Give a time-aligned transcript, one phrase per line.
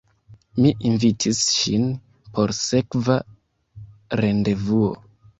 [0.61, 1.83] Mi invitis ŝin
[2.37, 3.17] por sekva
[4.23, 4.89] rendevuo.